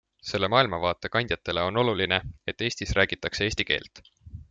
Selle 0.27 0.47
maailmavaate 0.53 1.09
kandjatele 1.17 1.65
on 1.71 1.77
oluline, 1.83 2.19
et 2.53 2.65
Eestis 2.69 2.95
räägitakse 3.01 3.49
eesti 3.49 3.71
keelt. 3.73 4.07